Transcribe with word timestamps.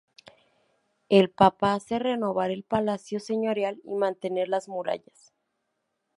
El 1.09 1.29
papa 1.29 1.75
hace 1.75 1.99
renovar 1.99 2.49
el 2.49 2.63
palacio 2.63 3.19
señorial 3.19 3.79
y 3.83 3.93
mantener 3.93 4.49
las 4.49 4.67
murallas. 4.67 5.31